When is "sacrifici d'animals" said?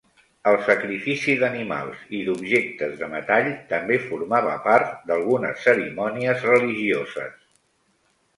0.67-1.99